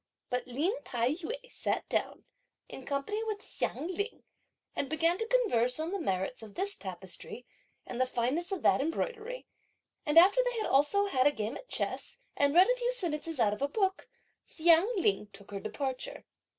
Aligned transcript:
But 0.31 0.47
Lin 0.47 0.73
Tai 0.83 1.11
yü 1.13 1.51
sat 1.51 1.87
down, 1.87 2.23
in 2.67 2.87
company 2.87 3.23
with 3.25 3.43
Hsiang 3.43 3.85
Ling, 3.87 4.23
and 4.75 4.89
began 4.89 5.19
to 5.19 5.27
converse 5.27 5.79
on 5.79 5.91
the 5.91 5.99
merits 6.01 6.41
of 6.41 6.55
this 6.55 6.75
tapestry 6.75 7.45
and 7.85 8.01
the 8.01 8.07
fineness 8.07 8.51
of 8.51 8.63
that 8.63 8.81
embroidery; 8.81 9.45
and 10.03 10.17
after 10.17 10.41
they 10.43 10.57
had 10.57 10.65
also 10.65 11.05
had 11.05 11.27
a 11.27 11.31
game 11.31 11.55
at 11.55 11.69
chess, 11.69 12.17
and 12.35 12.55
read 12.55 12.65
a 12.67 12.75
few 12.77 12.91
sentences 12.91 13.39
out 13.39 13.53
of 13.53 13.61
a 13.61 13.67
book, 13.67 14.09
Hsiang 14.47 14.91
Ling 14.97 15.27
took 15.27 15.51
her 15.51 15.59
departure. 15.59 16.25